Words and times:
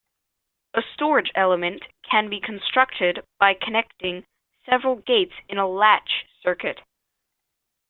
A 0.73 0.81
storage 0.95 1.31
element 1.35 1.83
can 2.01 2.27
be 2.27 2.39
constructed 2.39 3.23
by 3.39 3.53
connecting 3.53 4.25
several 4.65 4.95
gates 4.95 5.35
in 5.47 5.59
a 5.59 5.67
"latch" 5.67 6.25
circuit. 6.41 6.79